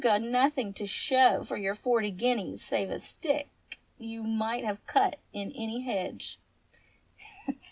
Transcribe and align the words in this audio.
So 0.03 0.11
you've 0.15 0.23
nothing 0.31 0.73
to 0.73 0.87
show 0.87 1.43
for 1.43 1.57
your 1.57 1.75
forty 1.75 2.09
guineas 2.09 2.59
save 2.63 2.89
a 2.89 2.97
stick 2.97 3.49
you 3.99 4.23
might 4.23 4.63
have 4.65 4.83
cut 4.87 5.19
in 5.31 5.51
any 5.51 5.81
hedge. 5.81 6.39